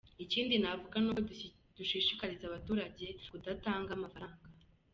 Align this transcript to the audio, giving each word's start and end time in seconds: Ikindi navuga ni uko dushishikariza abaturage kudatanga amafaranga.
Ikindi 0.23 0.53
navuga 0.61 0.95
ni 0.99 1.07
uko 1.11 1.21
dushishikariza 1.77 2.43
abaturage 2.47 3.05
kudatanga 3.31 3.89
amafaranga. 3.97 4.45